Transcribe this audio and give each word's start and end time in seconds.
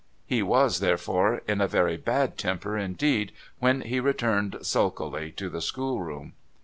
He 0.25 0.41
was, 0.41 0.79
therefore, 0.79 1.43
in 1.47 1.61
a 1.61 1.67
very 1.67 1.95
bad 1.95 2.35
temper 2.35 2.75
indeed 2.75 3.31
when 3.59 3.81
he 3.81 3.99
returned 3.99 4.55
sulkily 4.63 5.29
to 5.33 5.47
the 5.47 5.61
schoolroom. 5.61 6.33